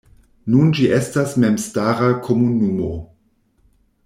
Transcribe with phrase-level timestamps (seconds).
[0.53, 2.91] Nun ĝi estas memstara komunumo.